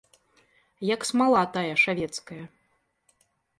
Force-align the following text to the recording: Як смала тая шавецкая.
Як 0.93 1.01
смала 1.09 1.43
тая 1.59 1.73
шавецкая. 1.83 2.41